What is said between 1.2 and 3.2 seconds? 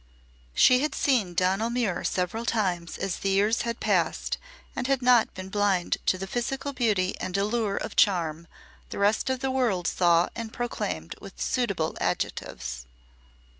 Donal Muir several times as